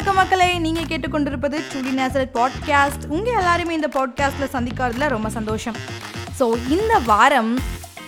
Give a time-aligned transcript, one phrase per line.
[0.00, 0.58] வணக்கம் மக்களே.
[0.58, 5.76] நீங்கள் கேட்டுக்கொண்டிருப்பது சுடி நேசல் பாட்காஸ்ட் உங்கள் எல்லாருமே இந்த பாட்காஸ்ட்டில் சந்திக்கிறதுல ரொம்ப சந்தோஷம்.
[6.38, 7.58] ஸோ இந்த வாரம்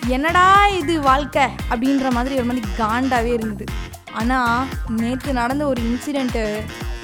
[0.07, 3.65] என்னடா இது வாழ்க்கை அப்படின்ற மாதிரி ஒரு மாதிரி காண்டாகவே இருந்தது.
[4.13, 6.43] ஆனால் நேற்று நடந்த ஒரு இன்சிடெண்ட்டு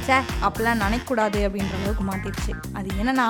[0.06, 0.14] சே
[0.46, 3.28] அப்போல்லாம் நினைக்கக்கூடாது அப்படின்ற அளவுக்கு மாற்றிடுச்சு அது என்னன்னா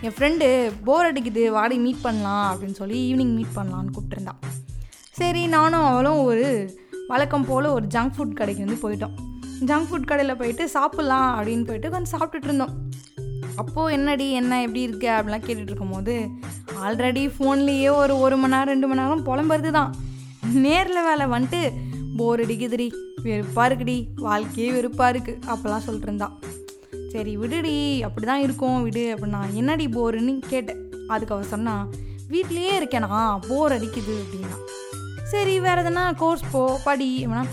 [0.00, 0.48] என் ஃப்ரெண்டு
[0.84, 4.40] போர் அடிக்குது வாடி மீட் பண்ணலாம் அப்படின்னு சொல்லி ஈவினிங் மீட் பண்ணலான்னு கூப்பிட்டுருந்தான்
[5.10, 6.46] சரி நானும் அவளும் ஒரு
[7.08, 9.31] வழக்கம் போல் ஒரு ஜங்க் ஃபுட் கடைக்கு வந்து போயிட்டோம்.
[9.68, 12.74] ஜங்க் ஃபுட் கடையில் போயிட்டு சாப்பிட்லாம் அப்படின்னு போயிட்டு கொஞ்சம் சாப்பிட்டுட்டு இருந்தோம்.
[13.62, 15.08] அப்போது என்னடி என்ன எப்படி இருக்கு?
[15.16, 16.14] அப்படிலாம் கேட்டுட்டு இருக்கும்போது
[16.86, 19.90] ஆல்ரெடி ஃபோன்லேயே ஒரு ஒரு மணி நேரம் ரெண்டு மணி நேரம் புலம்புறது தான்.
[20.66, 21.60] நேரில் வேலை வந்துட்டு
[22.18, 22.86] போர் அடிக்குதுடி
[23.26, 23.96] வெறுப்பாக இருக்குடி
[24.26, 26.28] வாழ்க்கையே வெறுப்பாக இருக்குது அப்போல்லாம் சொல்லிட்டுருந்தா
[27.12, 30.80] சரி விடுடி அப்படி தான் இருக்கும் விடு அப்படின்னா என்னடி போருன்னு கேட்டேன்.
[31.14, 31.74] அதுக்கு சொன்னால் சொன்னா
[32.32, 34.58] வீட்லேயே இருக்கேனா போர் அடிக்குது அப்படின்னா.
[35.32, 37.44] சரி வேறு எதுனா கோர்ஸ் போ படி அப்படின்னா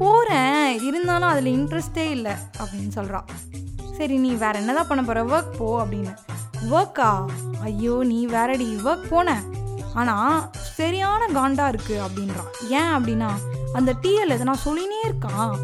[0.00, 3.20] போகிறேன் இருந்தாலும் அதில் இன்ட்ரெஸ்டே இல்லை அப்படின்னு சொல்கிறா
[3.98, 6.12] சரி நீ வேற என்னதான் பண்ண போகிற ஒர்க் போ அப்படின்னு.
[6.70, 7.10] ஒர்க்கா
[7.60, 9.28] ஐயோ நீ வேறடி ஒர்க் போன.
[10.00, 10.36] ஆனால்
[10.78, 13.30] சரியான காண்டா இருக்குது அப்படின்றான் ஏன் அப்படின்னா
[13.78, 15.54] அந்த டிஎல் எதனா சொல்லினே இருக்கான்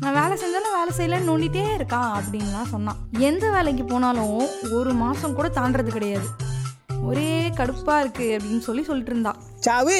[0.00, 4.34] நான் வேலை செஞ்சாலும் வேலை செய்யலன்னு நோண்டிட்டே இருக்கான் அப்படின்லாம் சொன்னான் எந்த வேலைக்கு போனாலும்
[4.78, 6.28] ஒரு மாதம் கூட தாண்டது கிடையாது.
[7.08, 9.32] ஒரே கடுப்பாக இருக்குது அப்படின்னு சொல்லி சொல்லிட்டு இருந்தா.
[9.60, 9.98] சாவு.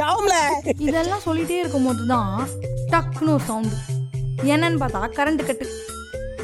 [0.00, 0.34] சாவும்ல.
[0.78, 2.34] இதெல்லாம் சொல்லிட்டே இருக்கும்போது தான்
[2.92, 3.76] டக்குன்னு ஒரு சவுண்டு
[4.52, 5.66] என்னன்னு பார்த்தா கரண்ட் கட்டு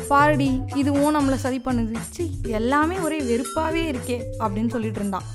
[0.08, 2.00] பாருடி இதுவும் நம்மளை சரி பண்ணுது.
[2.10, 2.24] சி
[2.58, 5.28] எல்லாமே ஒரே வெறுப்பாகவே இருக்கே அப்படின்னு சொல்லிட்டு இருந்தான்.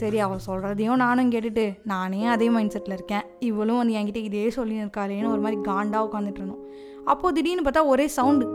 [0.00, 3.24] சரி அவள் சொல்கிறதையும் நானும் கேட்டுட்டு நானே அதே மைண்ட் செட்டில் இருக்கேன்.
[3.38, 6.64] இவளும் வந்து என்கிட்ட இதே சொல்லியிருக்காளேன்னு ஒரு மாதிரி காண்டாக உட்காந்துட்டு இருந்தோம்
[7.04, 8.46] அப்போது திடீர்னு பார்த்தா ஒரே சவுண்டு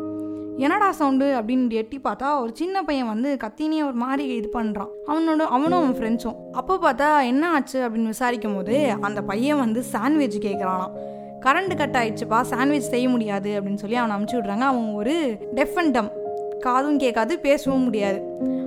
[0.57, 5.39] என்னடா சவுண்டு அப்படின்னு எட்டி பார்த்தா ஒரு சின்ன பையன் வந்து கத்தினே ஒரு மாதிரி இது பண்ணுறான் அவனோட
[5.39, 10.93] அவனும் அவன் ஃப்ரெண்ட்ஸும் அப்போ பார்த்தா என்ன ஆச்சு அப்படின்னு விசாரிக்கும் போது அந்த பையன் வந்து சாண்ட்விச் கேட்குறானாம்
[11.41, 14.59] கரண்ட் கட் ஆயிடுச்சுப்பா சாண்ட்விச் செய்ய முடியாது அப்படின்னு சொல்லி அவனை அமுச்சு விட்றாங்க.
[14.59, 16.11] அவன் ஒரு டெஃப் அண்ட் டம்
[16.59, 18.21] காதும் கேட்காது பேசவும் முடியாது.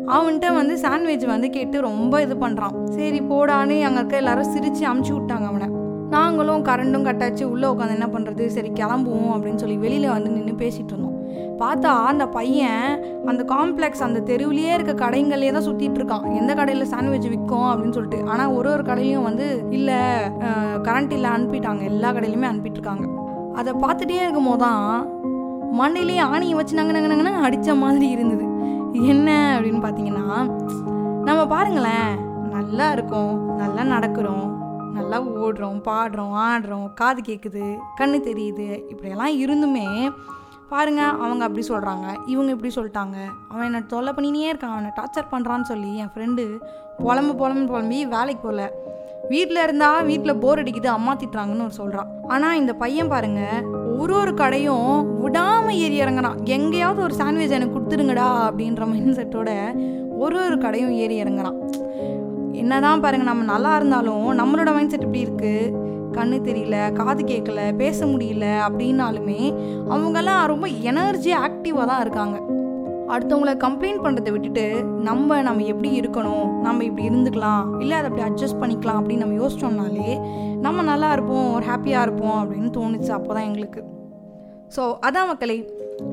[0.07, 5.15] அவன்கிட்ட வந்து சாண்ட்விச் வந்து கேட்டு ரொம்ப இது பண்ணுறான் சரி போடான்னு அங்கே இருக்க எல்லாரும் சிரித்து அமுச்சு
[5.19, 5.76] விட்டாங்க அவனை.
[6.11, 10.93] நாங்களும் கரண்டும் கட்டாச்சு உள்ளே உட்காந்து என்ன பண்ணுறது சரி கிளம்புவோம் அப்படின்னு சொல்லி வெளியில் வந்து நின்று பேசிகிட்டு
[10.93, 11.15] இருந்தோம்.
[11.61, 16.37] பார்த்தா அந்த பையன் அந்த காம்ப்ளெக்ஸ் அந்த தெருவிலேயே இருக்க கடைங்களே தான் சுற்றிட்டு இருக்கான்.
[16.37, 18.31] எந்த கடையில் சாண்ட்விச் விற்கும் அப்படின்னு சொல்லிட்டு.
[18.31, 19.99] ஆனால் ஒரு ஒரு கடையிலையும் வந்து இல்லை
[20.89, 21.83] கரண்ட் இல்லை அனுப்பிட்டாங்க.
[21.83, 23.07] எல்லா கடையிலையுமே அனுப்பிட்டுருக்காங்க.
[23.55, 25.15] அதை பார்த்துட்டே இருக்கும் போதான்
[25.81, 28.45] மண்ணிலேயே ஆணியை வச்சு நாங்கள் அடித்த மாதிரி இருந்தது.
[29.13, 29.59] என்ன?
[29.59, 30.27] அப்படின்னு பார்த்தீங்கன்னா
[31.25, 32.13] நம்ம பாருங்களேன்
[32.51, 34.56] நல்லா இருக்கோம் நல்லா நடக்கிறோம்.
[34.99, 37.65] நல்லா ஓடுறோம் பாடுறோம் ஆடுறோம் காது கேட்குது
[38.01, 39.87] கண்ணு தெரியுது இப்படியெல்லாம் இருந்துமே
[40.73, 43.17] பாருங்க அவங்க அப்படி சொல்கிறாங்க இவங்க இப்படி சொல்லிட்டாங்க.
[43.51, 46.45] அவன் என்னை தொல்லை பண்ணினே இருக்கான் அவனை டார்ச்சர் பண்ணுறான்னு சொல்லி என் ஃப்ரெண்டு
[47.05, 48.65] புலம்பு புலம்பு புலம்பி வேலைக்கு போகல
[49.33, 53.43] வீட்டில் இருந்தால் வீட்டில் போர் அடிக்குது அம்மா திட்டுறாங்கன்னு ஒரு சொல்கிறான் ஆனால் இந்த பையன் பாருங்க
[54.03, 54.91] ஒரு ஒரு கடையும்
[55.23, 56.39] விடாமல் ஏறி இறங்குறான்.
[56.57, 59.51] எங்கேயாவது ஒரு சாண்ட்விச் எனக்கு கொடுத்துருங்கடா அப்படின்ற மைண்ட் செட்டோட
[60.25, 61.57] ஒரு ஒரு கடையும் ஏறி இறங்குறான்.
[62.63, 65.55] என்னதான் பாருங்க நம்ம நல்லா இருந்தாலும் நம்மளோட மைண்ட் செட் இப்படி இருக்கு.
[66.17, 69.41] கண்ணு தெரியல காது கேட்கல பேச முடியல அப்படின்னாலுமே
[69.95, 72.37] அவங்கெல்லாம் ரொம்ப எனர்ஜி ஆக்டிவாக தான் இருக்காங்க.
[73.15, 74.65] அடுத்தவங்கள கம்ப்ளைண்ட் பண்ணுறதை விட்டுட்டு
[75.09, 80.09] நம்ம நம்ம எப்படி இருக்கணும் நம்ம இப்படி இருந்துக்கலாம் இல்லை அதை அப்படி அட்ஜஸ்ட் பண்ணிக்கலாம் அப்படின்னு நம்ம யோசிச்சோம்னாலே
[80.61, 83.83] நம்ம நல்லா இருப்போம் ஒரு ஹாப்பியாக இருப்போம் அப்படின்னு தோணுச்சு அப்போ தான் எங்களுக்கு.
[84.77, 85.59] ஸோ அதான் மக்களே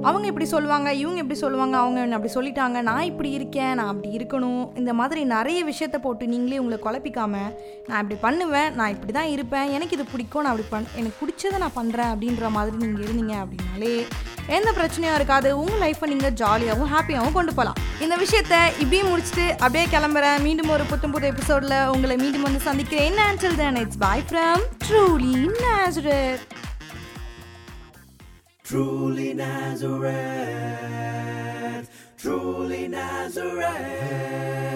[0.07, 4.09] அவங்க இப்படி சொல்லுவாங்க இவங்க இப்படி சொல்லுவாங்க அவங்க என்ன அப்படி சொல்லிட்டாங்க நான் இப்படி இருக்கேன் நான் அப்படி
[4.17, 4.63] இருக்கணும்.
[4.79, 7.33] இந்த மாதிரி நிறைய விஷயத்த போட்டு நீங்களே உங்களை குழப்பிக்காம
[7.87, 11.59] நான் இப்படி பண்ணுவேன் நான் இப்படி தான் இருப்பேன் எனக்கு இது பிடிக்கும் நான் அப்படி பண் எனக்கு பிடிச்சதை
[11.63, 13.95] நான் பண்ணுறேன் அப்படின்ற மாதிரி நீங்கள் இருந்தீங்க அப்படின்னாலே
[14.55, 15.49] எந்த பிரச்சனையும் இருக்காது.
[15.59, 20.41] உங்கள் லைஃப்பை நீங்கள் ஜாலியாகவும் ஹாப்பியாகவும் கொண்டு போகலாம் இந்த விஷயத்த இப்படியே முடிச்சுட்டு அப்படியே கிளம்புறேன்.
[20.47, 23.07] மீண்டும் ஒரு புத்தம் புது எபிசோடில் உங்களை மீண்டும் வந்து சந்திக்கிறேன்.
[23.11, 26.43] என்ன Ansal then it's bye from truly natural
[28.63, 30.13] Truly Nazareth,
[32.17, 34.72] truly Nazareth.